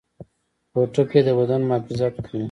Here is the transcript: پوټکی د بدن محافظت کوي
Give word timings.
پوټکی 0.71 1.19
د 1.27 1.29
بدن 1.37 1.61
محافظت 1.69 2.13
کوي 2.25 2.39